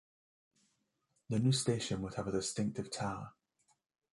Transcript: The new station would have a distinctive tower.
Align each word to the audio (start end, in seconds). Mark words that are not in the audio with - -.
The 1.29 1.37
new 1.37 1.51
station 1.51 2.01
would 2.01 2.15
have 2.15 2.27
a 2.27 2.31
distinctive 2.31 2.89
tower. 2.89 3.33